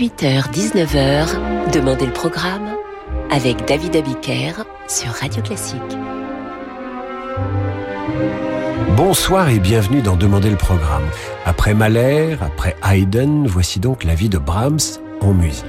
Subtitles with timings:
[0.00, 2.70] 18h-19h, Demandez le programme
[3.30, 5.78] avec David Abiker sur Radio Classique.
[8.96, 11.02] Bonsoir et bienvenue dans Demander le programme.
[11.44, 14.78] Après Mahler, après Haydn, voici donc la vie de Brahms
[15.20, 15.66] en musique.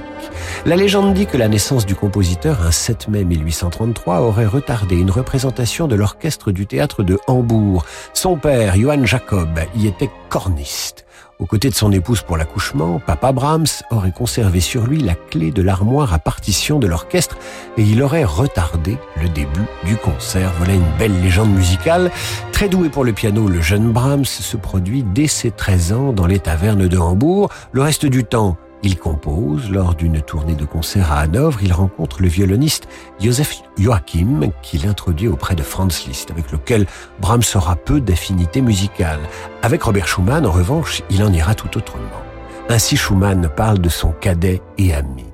[0.64, 5.10] La légende dit que la naissance du compositeur, un 7 mai 1833, aurait retardé une
[5.10, 7.84] représentation de l'orchestre du théâtre de Hambourg.
[8.14, 11.04] Son père, Johann Jacob, y était corniste.
[11.38, 15.50] Aux côtés de son épouse pour l'accouchement, Papa Brahms aurait conservé sur lui la clé
[15.50, 17.36] de l'armoire à partition de l'orchestre
[17.76, 20.52] et il aurait retardé le début du concert.
[20.58, 22.10] Voilà une belle légende musicale.
[22.52, 26.26] Très doué pour le piano, le jeune Brahms se produit dès ses 13 ans dans
[26.26, 27.50] les tavernes de Hambourg.
[27.72, 29.70] Le reste du temps, il compose.
[29.70, 32.88] Lors d'une tournée de concert à Hanovre, il rencontre le violoniste
[33.20, 36.86] Joseph Joachim, qu'il introduit auprès de Franz Liszt, avec lequel
[37.20, 39.20] Brahms aura peu d'affinité musicale.
[39.62, 42.02] Avec Robert Schumann, en revanche, il en ira tout autrement.
[42.68, 45.26] Ainsi Schumann parle de son cadet et ami.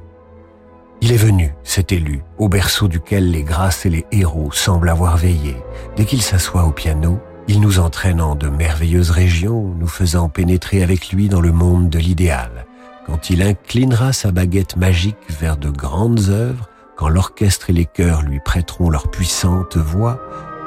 [1.01, 5.17] Il est venu, cet élu, au berceau duquel les grâces et les héros semblent avoir
[5.17, 5.57] veillé.
[5.97, 10.83] Dès qu'il s'assoit au piano, il nous entraîne en de merveilleuses régions, nous faisant pénétrer
[10.83, 12.67] avec lui dans le monde de l'idéal
[13.09, 18.23] quand il inclinera sa baguette magique vers de grandes œuvres, quand l'orchestre et les chœurs
[18.23, 20.21] lui prêteront leur puissante voix,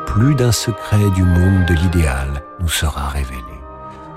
[0.08, 3.38] plus d'un secret du monde de l'idéal nous sera révélé.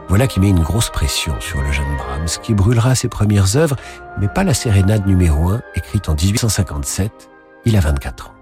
[0.09, 3.77] Voilà qui met une grosse pression sur le jeune Brahms, qui brûlera ses premières œuvres,
[4.19, 7.31] mais pas la sérénade numéro 1, écrite en 1857.
[7.67, 8.34] Il a 24 ans.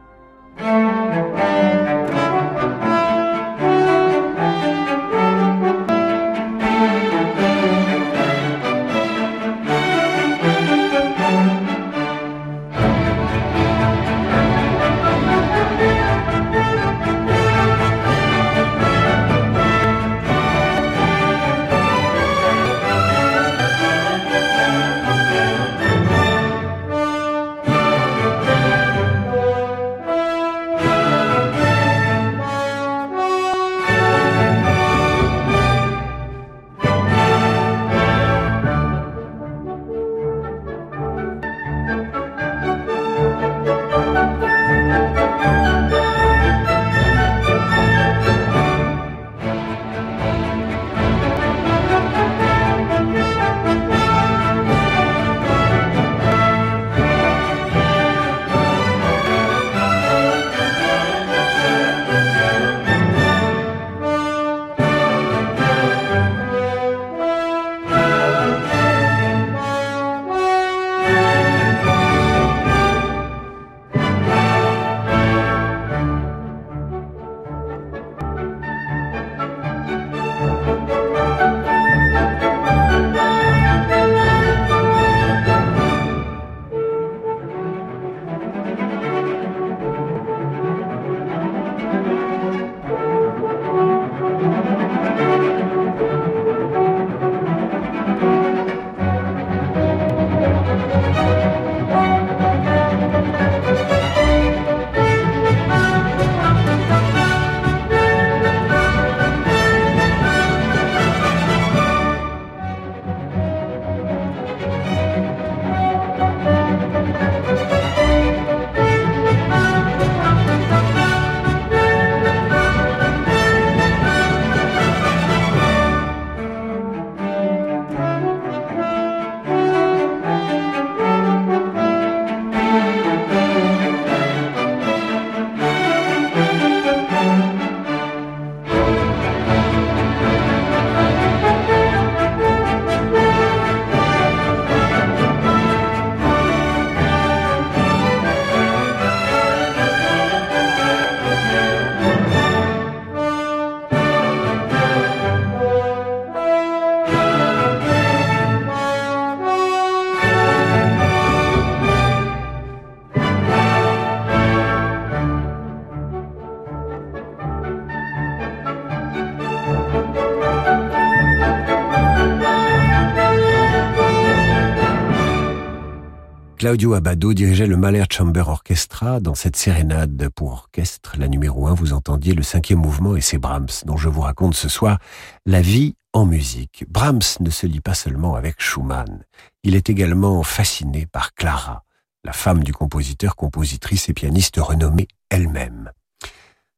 [176.62, 179.18] Claudio Abbado dirigeait le Mahler Chamber Orchestra.
[179.18, 183.38] Dans cette sérénade pour orchestre, la numéro 1, vous entendiez le cinquième mouvement et c'est
[183.38, 185.00] Brahms dont je vous raconte ce soir
[185.44, 186.84] la vie en musique.
[186.88, 189.24] Brahms ne se lit pas seulement avec Schumann.
[189.64, 191.82] Il est également fasciné par Clara,
[192.22, 195.90] la femme du compositeur, compositrice et pianiste renommée elle-même.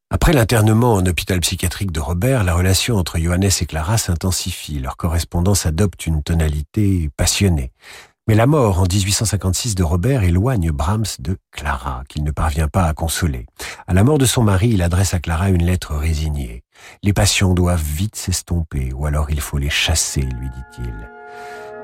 [0.09, 4.79] Après l'internement en hôpital psychiatrique de Robert, la relation entre Johannes et Clara s'intensifie.
[4.79, 7.71] Leur correspondance adopte une tonalité passionnée.
[8.27, 12.85] Mais la mort en 1856 de Robert éloigne Brahms de Clara, qu'il ne parvient pas
[12.85, 13.45] à consoler.
[13.85, 16.63] À la mort de son mari, il adresse à Clara une lettre résignée.
[17.03, 21.09] Les passions doivent vite s'estomper, ou alors il faut les chasser, lui dit-il.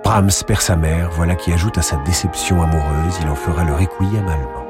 [0.03, 3.75] Brahms perd sa mère, voilà qui ajoute à sa déception amoureuse, il en fera le
[3.75, 4.60] requiem allemand.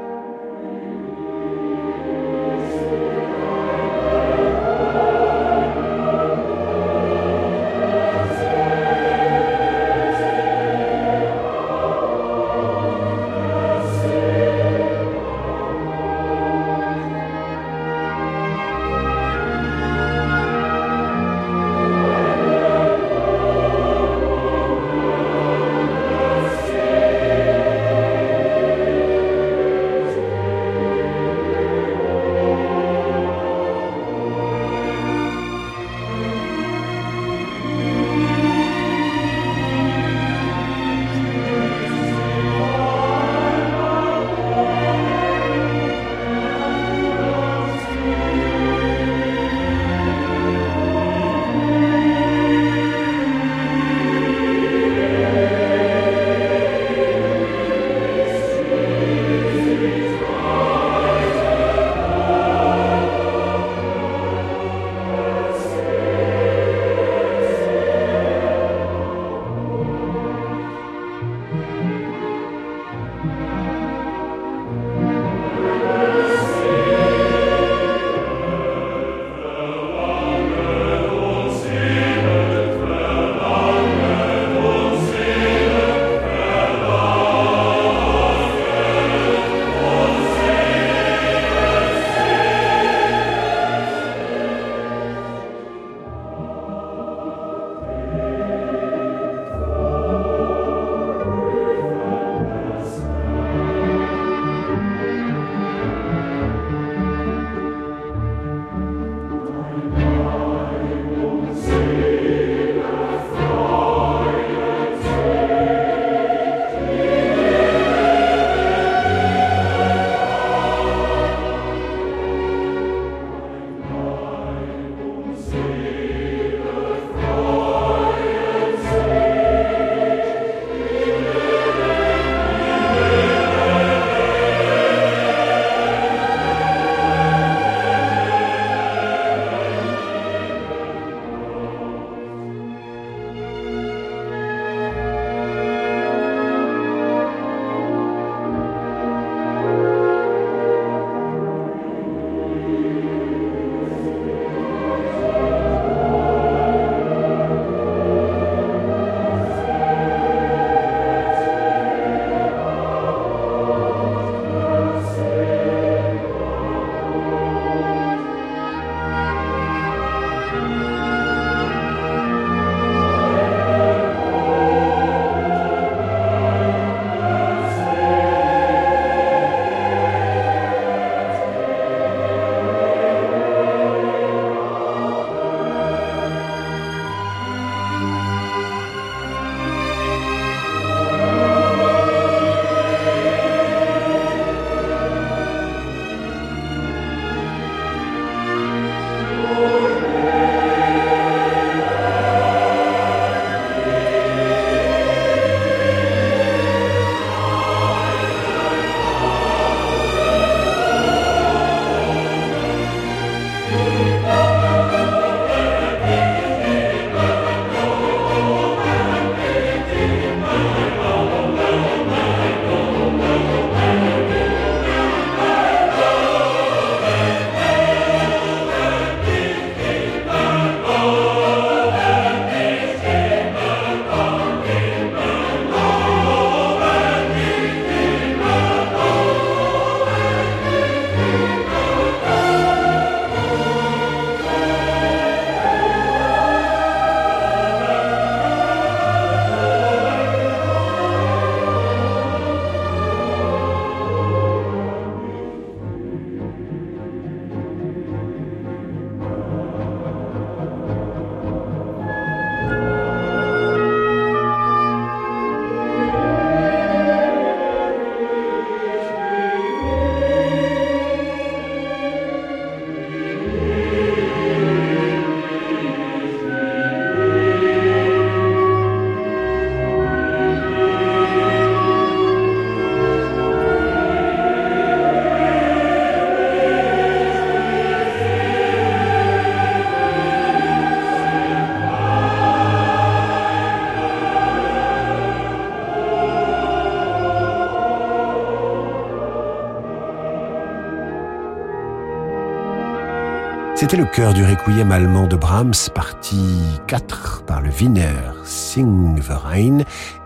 [303.82, 309.78] C'était le cœur du requiem allemand de Brahms, partie 4 par le Wiener Singverein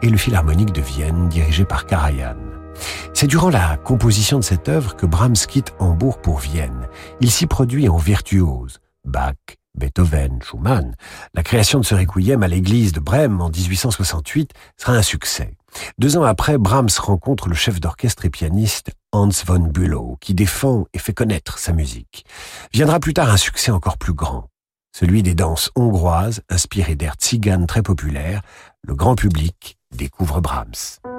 [0.03, 2.37] et le Philharmonique de Vienne, dirigé par Karajan.
[3.15, 6.87] C'est durant la composition de cette œuvre que Brahms quitte Hambourg pour Vienne.
[7.23, 8.79] Il s'y produit en virtuose.
[9.07, 9.33] Bach,
[9.75, 10.95] Beethoven, Schumann.
[11.33, 15.55] La création de ce requiem à l'église de Brême en 1868 sera un succès.
[15.97, 20.85] Deux ans après, Brahms rencontre le chef d'orchestre et pianiste Hans von Bülow, qui défend
[20.93, 22.27] et fait connaître sa musique.
[22.75, 24.51] Viendra plus tard un succès encore plus grand,
[24.95, 28.43] celui des danses hongroises inspirées d'air tziganes très populaires.
[28.83, 31.16] Le grand public découvre Brahms.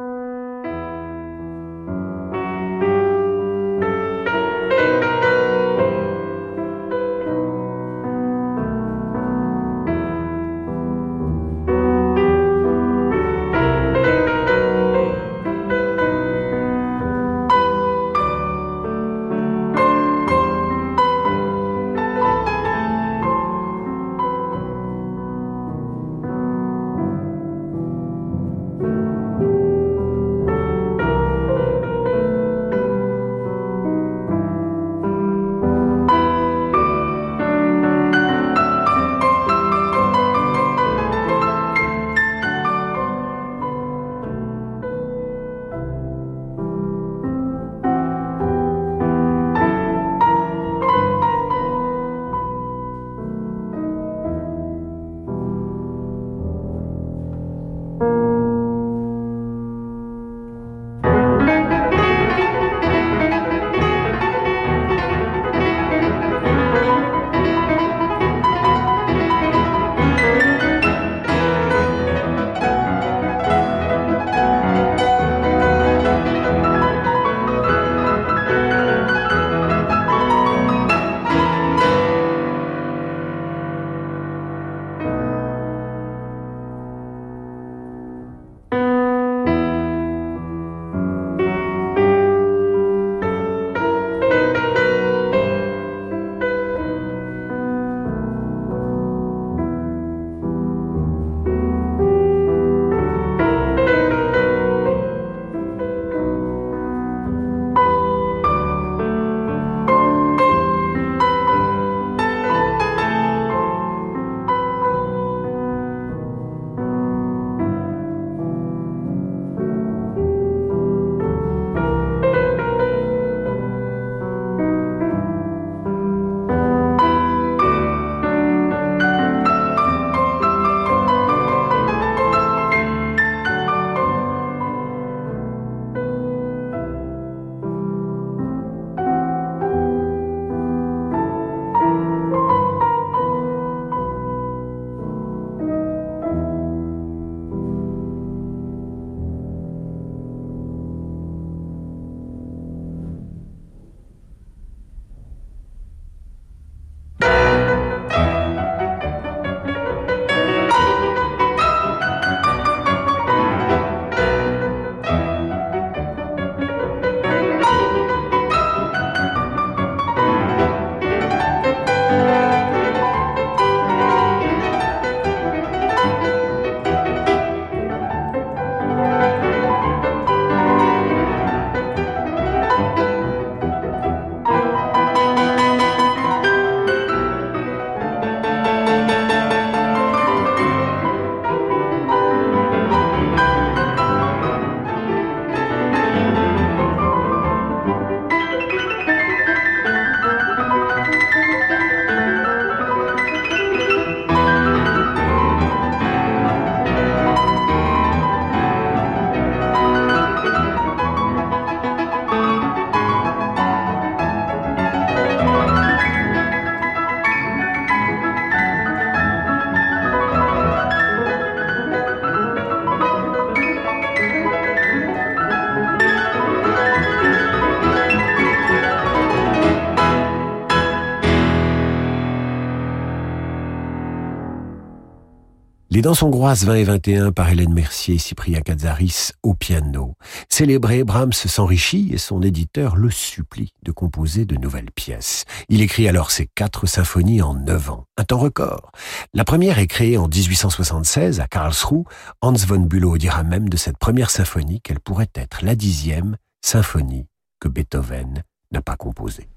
[236.07, 240.13] Les danses hongroises 20 et 21 par Hélène Mercier et Cyprien Katsaris au piano.
[240.47, 245.43] Célébré, Brahms s'enrichit et son éditeur le supplie de composer de nouvelles pièces.
[245.67, 248.93] Il écrit alors ses quatre symphonies en neuf ans, un temps record.
[249.33, 252.05] La première est créée en 1876 à Karlsruhe.
[252.39, 257.27] Hans von Bülow dira même de cette première symphonie qu'elle pourrait être la dixième «symphonie
[257.59, 259.49] que Beethoven n'a pas composée.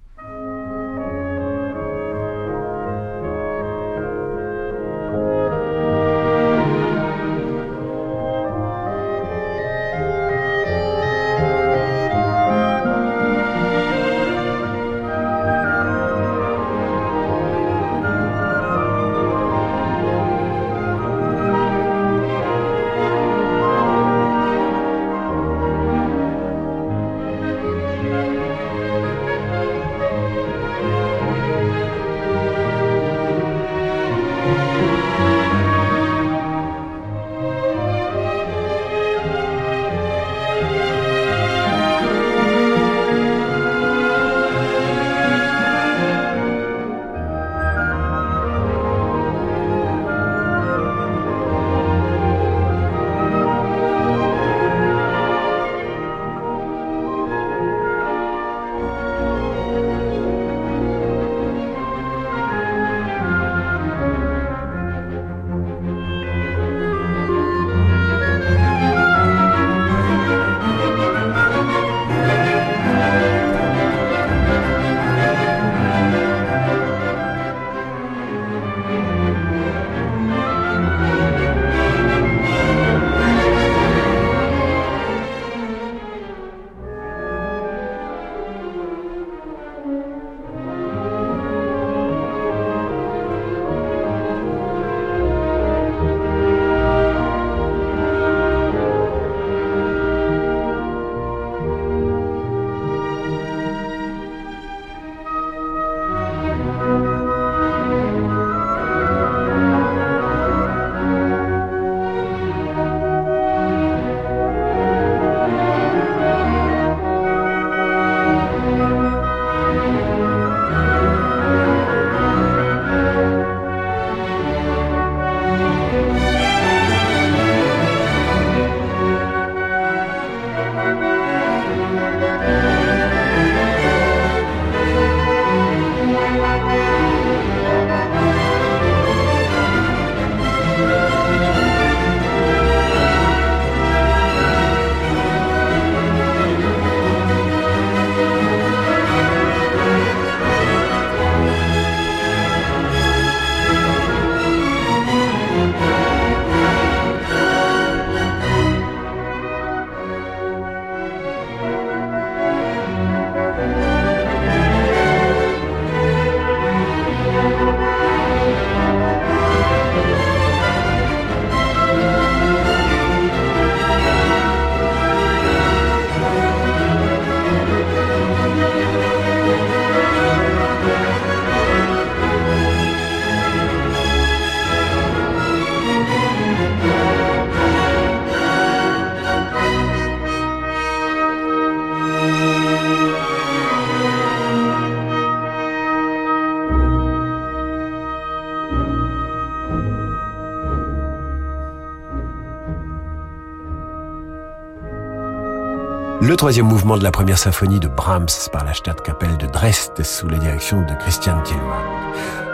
[206.40, 210.38] Troisième mouvement de la première symphonie de Brahms par la Stadtkapelle de Dresde sous la
[210.38, 211.84] direction de Christian Tillmann.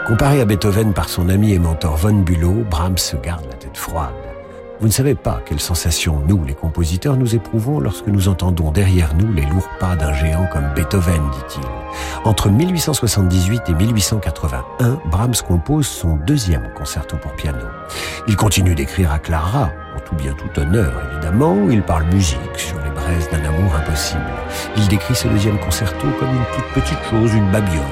[0.05, 3.77] Comparé à Beethoven par son ami et mentor von Bülow, Brahms se garde la tête
[3.77, 4.11] froide.
[4.81, 9.15] Vous ne savez pas quelle sensation nous, les compositeurs, nous éprouvons lorsque nous entendons derrière
[9.15, 11.63] nous les lourds pas d'un géant comme Beethoven, dit-il.
[12.25, 17.65] Entre 1878 et 1881, Brahms compose son deuxième concerto pour piano.
[18.27, 22.77] Il continue d'écrire à Clara, en tout bien tout honneur évidemment, il parle musique sur
[23.31, 24.21] d'un amour impossible.
[24.75, 27.83] Il décrit ce deuxième concerto comme une toute petite chose, une babiole.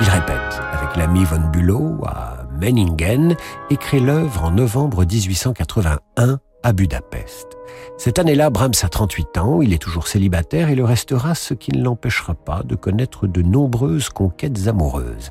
[0.00, 3.36] Il répète avec l'ami von Bülow à Menningen
[3.70, 7.58] et crée l'œuvre en novembre 1881 à Budapest.
[7.98, 11.72] Cette année-là, Brahms a 38 ans, il est toujours célibataire et le restera, ce qui
[11.72, 15.30] ne l'empêchera pas de connaître de nombreuses conquêtes amoureuses.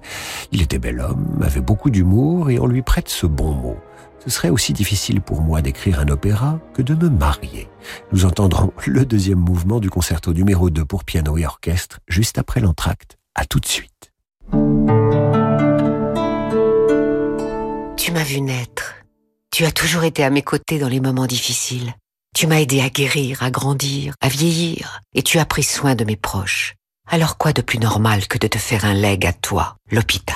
[0.52, 3.78] Il était bel homme, avait beaucoup d'humour et on lui prête ce bon mot.
[4.24, 7.68] Ce serait aussi difficile pour moi d'écrire un opéra que de me marier.
[8.14, 12.62] Nous entendrons le deuxième mouvement du concerto numéro 2 pour piano et orchestre juste après
[12.62, 13.18] l'entracte.
[13.36, 14.14] À tout de suite.
[17.98, 18.96] Tu m'as vu naître.
[19.52, 21.94] Tu as toujours été à mes côtés dans les moments difficiles.
[22.34, 26.06] Tu m'as aidé à guérir, à grandir, à vieillir, et tu as pris soin de
[26.06, 26.76] mes proches.
[27.10, 30.36] Alors quoi de plus normal que de te faire un leg à toi, l'hôpital?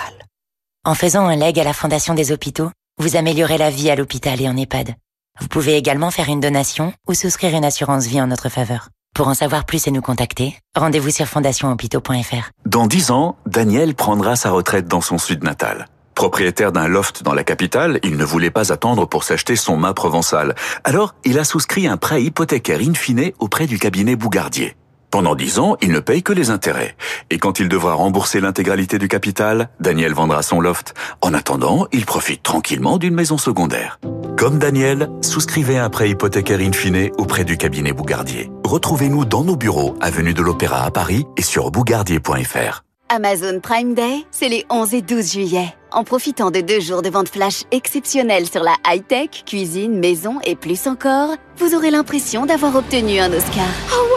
[0.84, 4.42] En faisant un leg à la Fondation des hôpitaux, vous améliorez la vie à l'hôpital
[4.42, 4.96] et en EHPAD.
[5.40, 8.90] Vous pouvez également faire une donation ou souscrire une assurance vie en notre faveur.
[9.14, 12.50] Pour en savoir plus et nous contacter, rendez-vous sur fondationhôpitaux.fr.
[12.66, 15.88] Dans dix ans, Daniel prendra sa retraite dans son sud natal.
[16.16, 19.94] Propriétaire d'un loft dans la capitale, il ne voulait pas attendre pour s'acheter son mât
[19.94, 20.56] provençal.
[20.84, 24.76] Alors, il a souscrit un prêt hypothécaire in fine auprès du cabinet Bougardier.
[25.10, 26.98] Pendant dix ans, il ne paye que les intérêts.
[27.30, 30.94] Et quand il devra rembourser l'intégralité du capital, Daniel vendra son loft.
[31.22, 34.00] En attendant, il profite tranquillement d'une maison secondaire.
[34.38, 38.52] Comme Daniel, souscrivez un prêt hypothécaire in fine auprès du cabinet Bougardier.
[38.66, 42.84] Retrouvez-nous dans nos bureaux, avenue de l'Opéra à Paris et sur bougardier.fr.
[43.10, 45.74] Amazon Prime Day, c'est les 11 et 12 juillet.
[45.92, 50.58] En profitant de deux jours de vente flash exceptionnels sur la high-tech, cuisine, maison et
[50.58, 53.68] plus encore, vous aurez l'impression d'avoir obtenu un Oscar.
[53.94, 54.17] Oh wow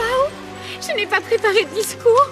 [0.90, 2.26] Je n'ai pas préparé de discours?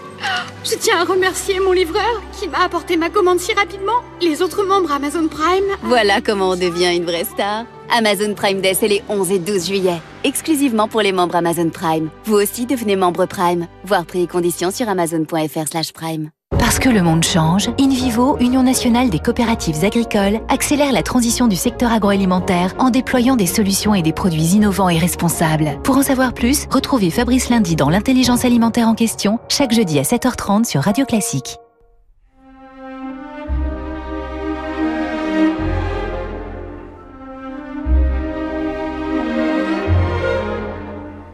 [0.64, 4.00] Je tiens à remercier mon livreur qui m'a apporté ma commande si rapidement.
[4.20, 5.76] Les autres membres Amazon Prime.
[5.82, 7.66] Voilà comment on devient une vraie star.
[7.90, 10.00] Amazon Prime Day, c'est les 11 et 12 juillet.
[10.24, 12.10] Exclusivement pour les membres Amazon Prime.
[12.24, 13.68] Vous aussi devenez membre Prime.
[13.84, 16.30] Voir prix et conditions sur amazon.fr/prime.
[16.68, 21.56] Parce que le monde change, InVivo, Union nationale des coopératives agricoles, accélère la transition du
[21.56, 25.80] secteur agroalimentaire en déployant des solutions et des produits innovants et responsables.
[25.82, 30.02] Pour en savoir plus, retrouvez Fabrice Lundi dans l'intelligence alimentaire en question, chaque jeudi à
[30.02, 31.56] 7h30 sur Radio Classique.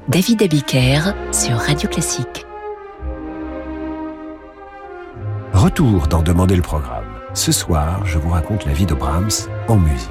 [0.07, 2.47] David Abiker sur Radio Classique.
[5.55, 7.05] Retour dans Demander le programme.
[7.33, 9.31] Ce soir, je vous raconte la vie de Brahms
[9.69, 10.11] en musique.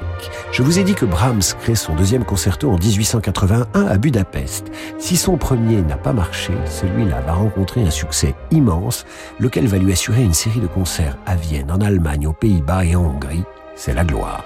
[0.52, 4.72] Je vous ai dit que Brahms crée son deuxième concerto en 1881 à Budapest.
[4.98, 9.04] Si son premier n'a pas marché, celui-là va rencontrer un succès immense,
[9.38, 12.96] lequel va lui assurer une série de concerts à Vienne, en Allemagne, aux Pays-Bas et
[12.96, 13.44] en Hongrie.
[13.76, 14.44] C'est la gloire.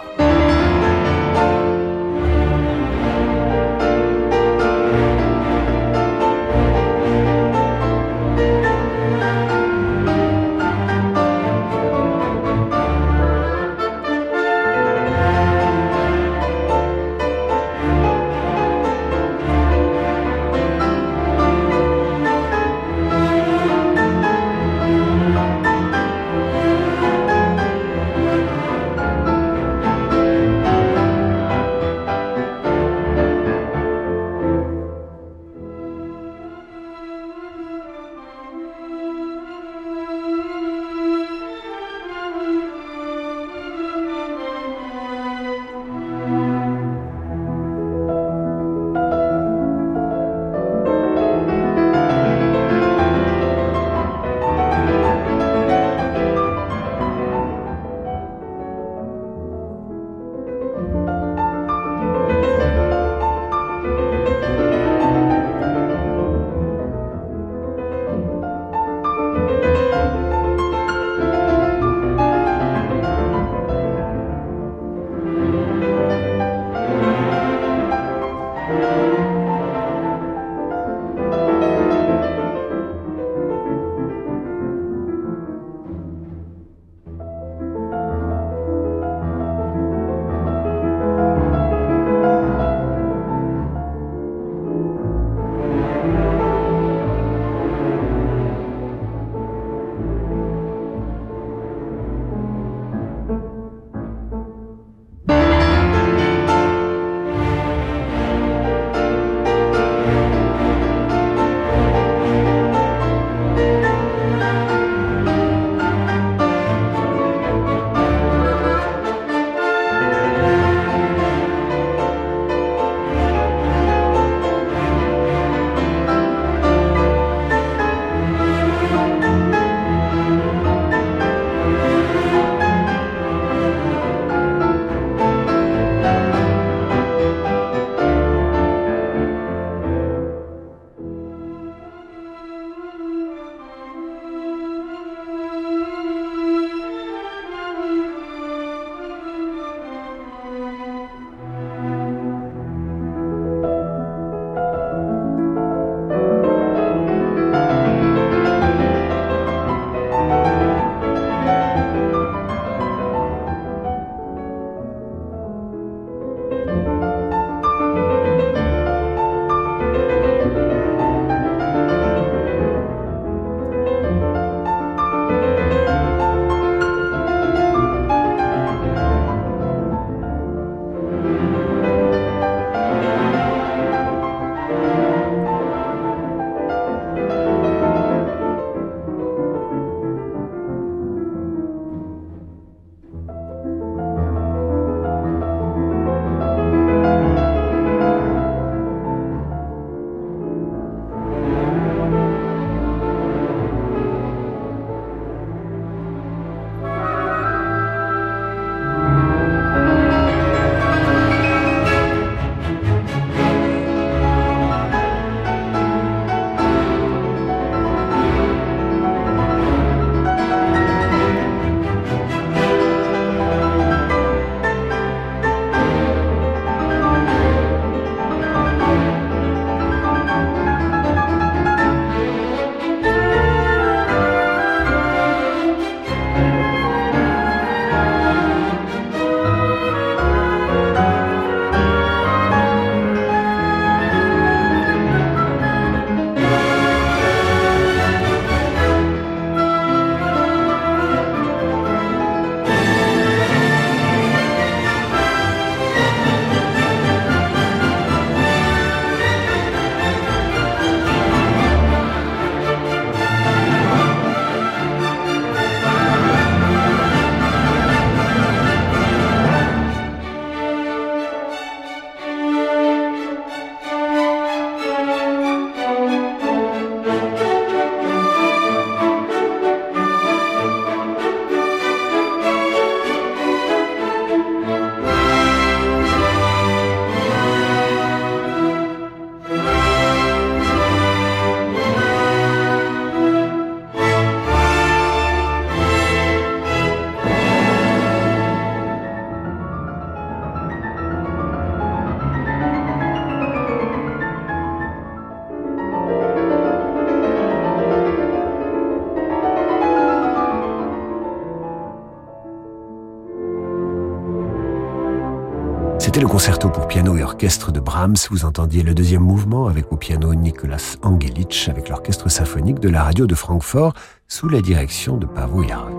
[316.39, 318.15] Concerto pour piano et orchestre de Brahms.
[318.31, 323.03] Vous entendiez le deuxième mouvement avec au piano Nicolas Angelic avec l'orchestre symphonique de la
[323.03, 323.93] radio de Francfort
[324.29, 325.97] sous la direction de Pavo Jarvi.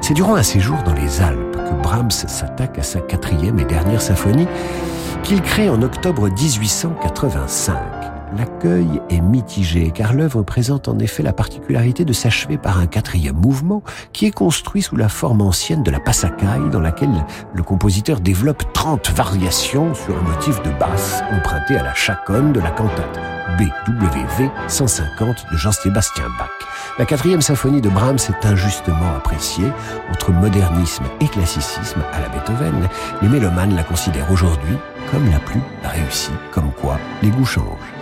[0.00, 4.00] C'est durant un séjour dans les Alpes que Brahms s'attaque à sa quatrième et dernière
[4.00, 4.48] symphonie
[5.22, 7.97] qu'il crée en octobre 1885
[8.36, 13.36] l'accueil est mitigé car l'œuvre présente en effet la particularité de s'achever par un quatrième
[13.36, 18.20] mouvement qui est construit sous la forme ancienne de la passacaille dans laquelle le compositeur
[18.20, 23.18] développe 30 variations sur un motif de basse emprunté à la chaconne de la cantate
[23.58, 26.50] BWV 150 de Jean-Sébastien Bach.
[26.98, 29.70] La quatrième symphonie de Brahms est injustement appréciée
[30.10, 32.88] entre modernisme et classicisme à la Beethoven.
[33.22, 34.76] Les mélomanes la considèrent aujourd'hui
[35.10, 37.97] comme la plus réussie, comme quoi les goûts changent.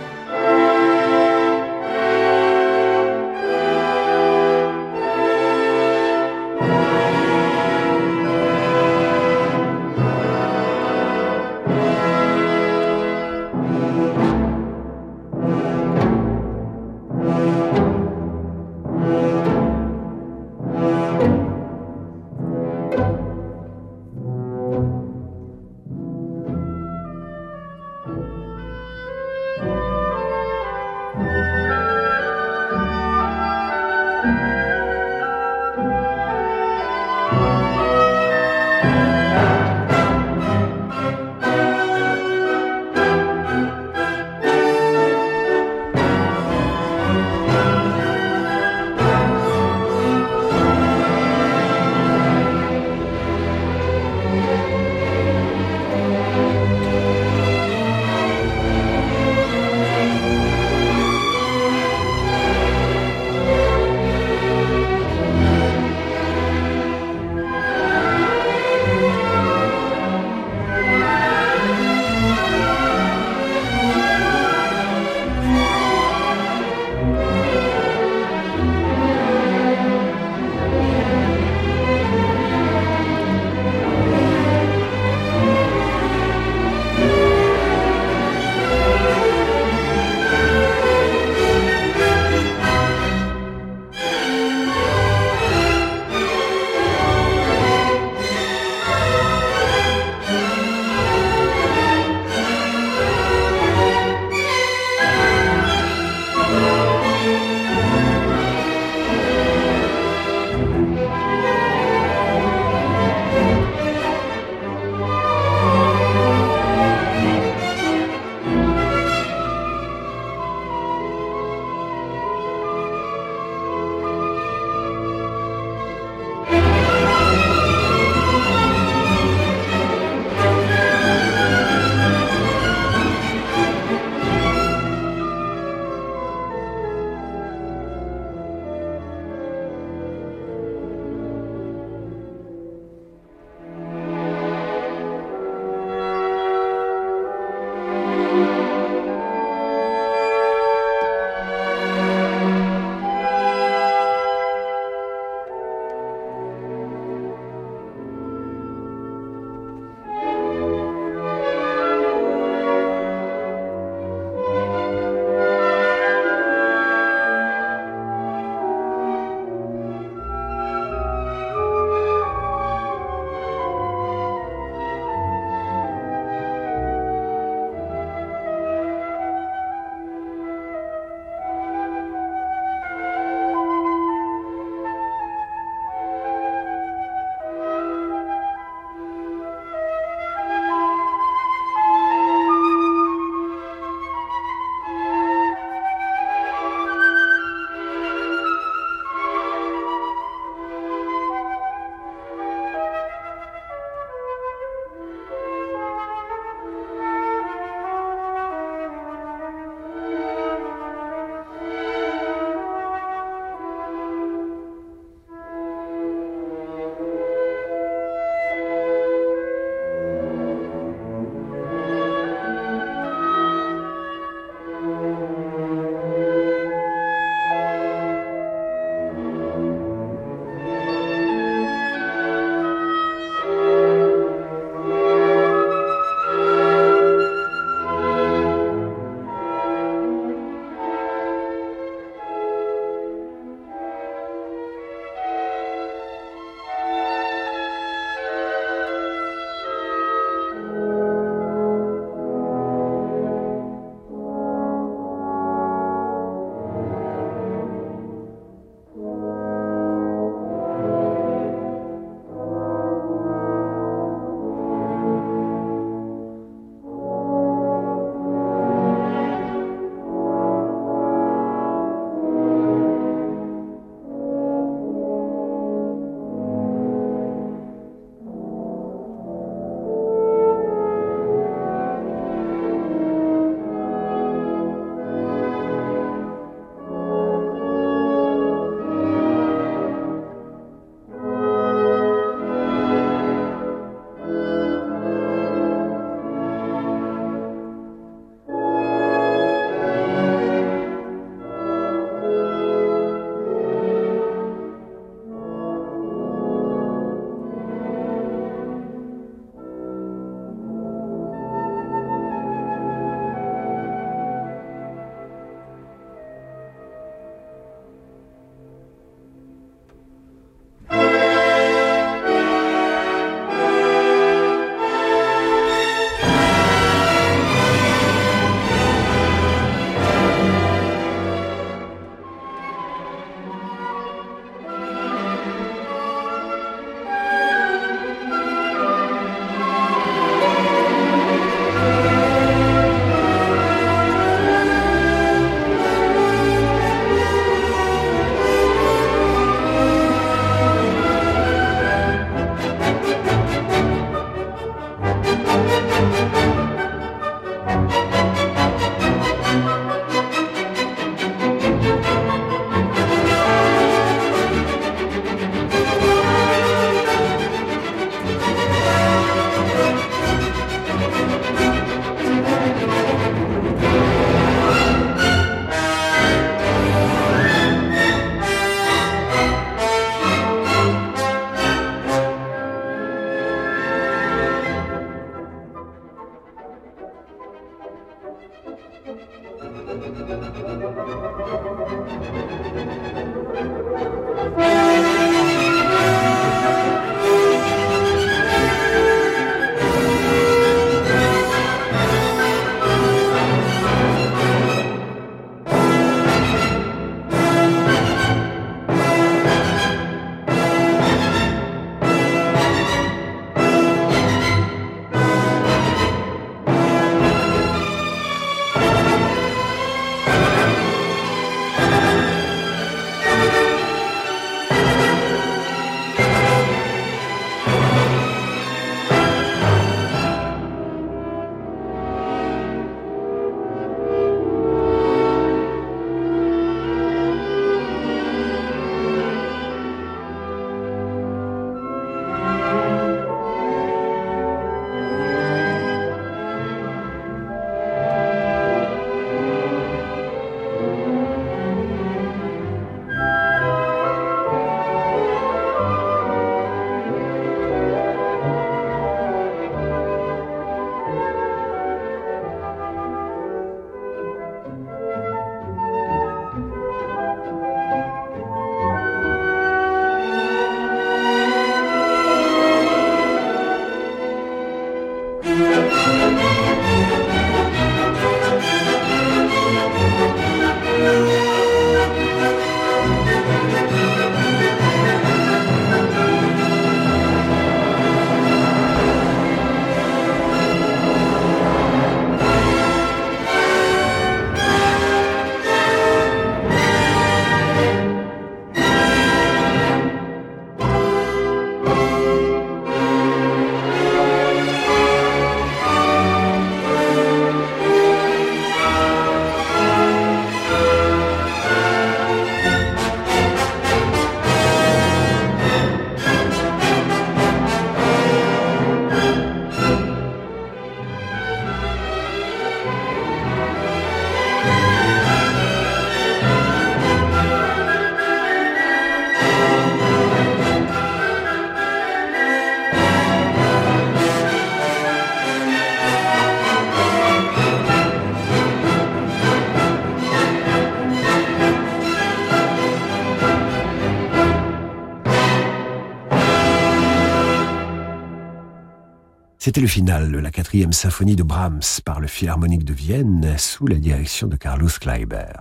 [549.67, 553.85] C'était le final de la quatrième symphonie de Brahms par le Philharmonique de Vienne sous
[553.85, 555.59] la direction de Carlos Kleiber.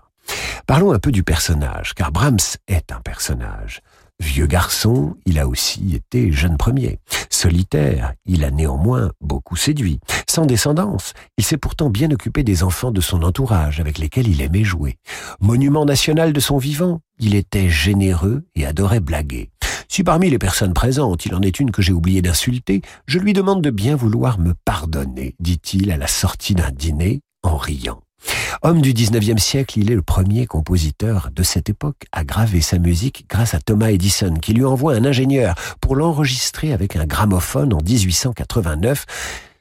[0.65, 3.83] Parlons un peu du personnage, car Brahms est un personnage.
[4.21, 7.01] Vieux garçon, il a aussi été jeune premier.
[7.31, 9.99] Solitaire, il a néanmoins beaucoup séduit.
[10.31, 14.41] Sans descendance, il s'est pourtant bien occupé des enfants de son entourage avec lesquels il
[14.41, 14.99] aimait jouer.
[15.41, 19.51] Monument national de son vivant, il était généreux et adorait blaguer.
[19.89, 23.33] Si parmi les personnes présentes, il en est une que j'ai oublié d'insulter, je lui
[23.33, 28.01] demande de bien vouloir me pardonner, dit-il à la sortie d'un dîner en riant.
[28.63, 32.79] Homme du 19e siècle, il est le premier compositeur de cette époque à graver sa
[32.79, 37.73] musique grâce à Thomas Edison, qui lui envoie un ingénieur pour l'enregistrer avec un gramophone
[37.73, 39.05] en 1889.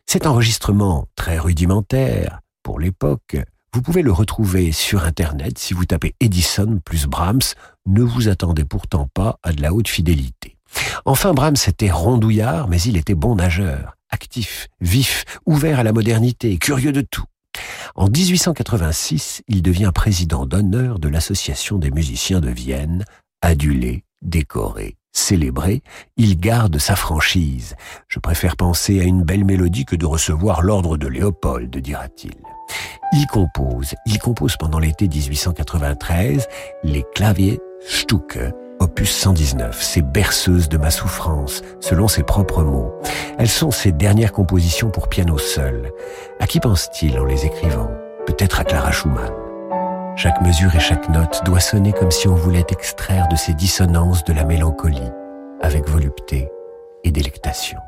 [0.05, 3.37] Cet enregistrement très rudimentaire pour l'époque,
[3.73, 7.41] vous pouvez le retrouver sur Internet si vous tapez Edison plus Brahms.
[7.87, 10.57] Ne vous attendez pourtant pas à de la haute fidélité.
[11.05, 16.57] Enfin, Brahms était rondouillard, mais il était bon nageur, actif, vif, ouvert à la modernité,
[16.57, 17.25] curieux de tout.
[17.95, 23.05] En 1886, il devient président d'honneur de l'Association des musiciens de Vienne,
[23.41, 25.81] adulé, décoré, célébré,
[26.17, 27.75] il garde sa franchise.
[28.07, 32.35] Je préfère penser à une belle mélodie que de recevoir l'ordre de Léopold, dira-t-il.
[33.13, 36.47] Il compose, il compose pendant l'été 1893
[36.83, 38.39] les claviers Stucke,
[38.79, 42.93] opus 119, ces berceuses de ma souffrance, selon ses propres mots.
[43.37, 45.91] Elles sont ses dernières compositions pour piano seul.
[46.39, 47.91] À qui pense-t-il en les écrivant?
[48.25, 49.31] Peut-être à Clara Schumann.
[50.15, 54.23] Chaque mesure et chaque note doit sonner comme si on voulait extraire de ces dissonances
[54.23, 55.11] de la mélancolie,
[55.61, 56.49] avec volupté
[57.03, 57.79] et délectation.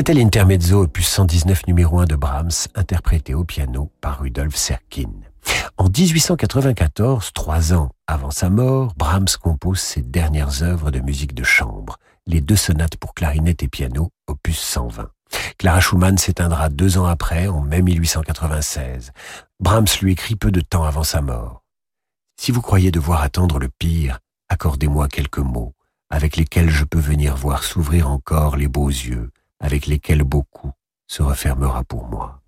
[0.00, 5.10] C'était l'intermezzo opus 119 numéro 1 de Brahms, interprété au piano par Rudolf Serkin.
[5.76, 11.44] En 1894, trois ans avant sa mort, Brahms compose ses dernières œuvres de musique de
[11.44, 15.10] chambre, les deux sonates pour clarinette et piano, opus 120.
[15.58, 19.12] Clara Schumann s'éteindra deux ans après, en mai 1896.
[19.60, 21.62] Brahms lui écrit peu de temps avant sa mort.
[22.40, 25.74] Si vous croyez devoir attendre le pire, accordez-moi quelques mots,
[26.08, 29.30] avec lesquels je peux venir voir s'ouvrir encore les beaux yeux,
[29.60, 30.72] avec lesquels beaucoup
[31.06, 32.40] se refermera pour moi.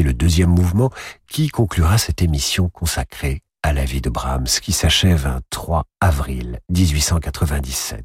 [0.00, 0.90] Le deuxième mouvement
[1.28, 6.60] qui conclura cette émission consacrée à la vie de Brahms qui s'achève un 3 avril
[6.70, 8.04] 1897.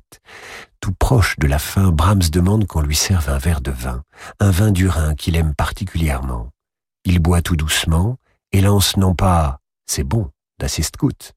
[0.81, 4.03] Tout proche de la fin, Brahms demande qu'on lui serve un verre de vin,
[4.41, 6.49] un vin du Rhin qu'il aime particulièrement.
[7.05, 8.17] Il boit tout doucement
[8.51, 10.29] et lance non pas c'est bon
[10.59, 11.33] d'assist gut,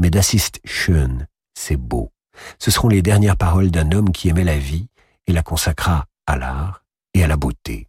[0.00, 2.10] mais d'assist schön, c'est beau.
[2.58, 4.88] Ce seront les dernières paroles d'un homme qui aimait la vie
[5.26, 6.84] et la consacra à l'art
[7.14, 7.88] et à la beauté.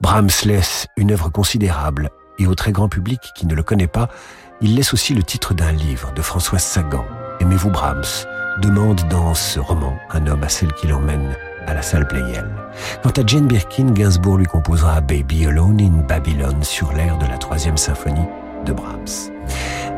[0.00, 4.08] Brahms laisse une œuvre considérable et au très grand public qui ne le connaît pas,
[4.60, 7.04] il laisse aussi le titre d'un livre de Françoise Sagan,
[7.40, 8.26] Aimez-vous Brahms?
[8.60, 11.34] demande dans ce roman un homme à celle qui l'emmène
[11.66, 12.46] à la salle Playel.
[13.02, 17.38] Quant à Jane Birkin, Gainsbourg lui composera Baby Alone in Babylon sur l'air de la
[17.38, 18.26] troisième symphonie
[18.66, 19.30] de Brahms.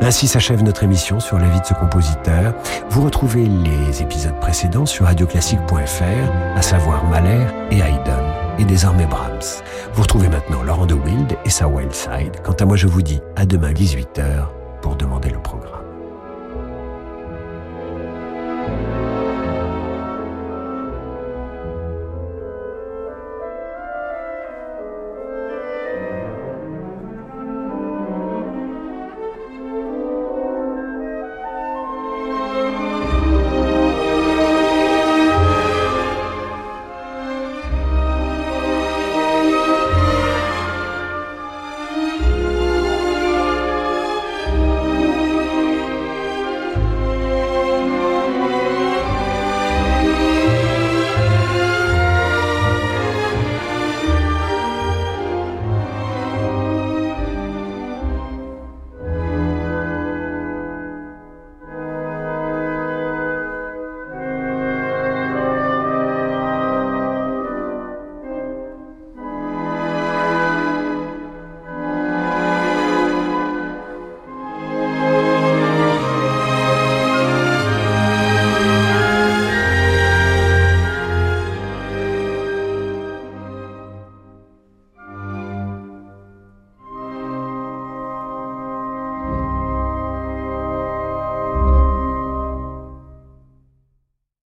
[0.01, 2.53] Ainsi s'achève notre émission sur la vie de ce compositeur.
[2.89, 8.23] Vous retrouvez les épisodes précédents sur radioclassique.fr, à savoir Mahler et Haydn,
[8.57, 9.61] et désormais Brahms.
[9.93, 12.41] Vous retrouvez maintenant Laurent de Wild et sa Wild Side.
[12.43, 14.47] Quant à moi, je vous dis à demain 18h
[14.81, 15.29] pour demander